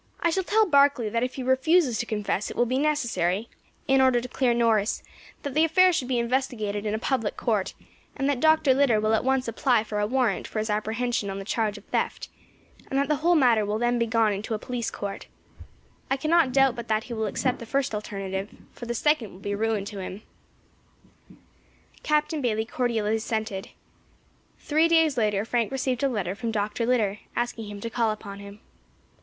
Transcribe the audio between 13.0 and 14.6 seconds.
the whole matter will then be gone into in a